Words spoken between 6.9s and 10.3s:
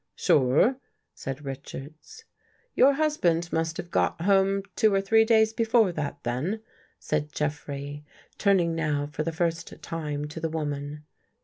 said Jeffrey, turning now for the first time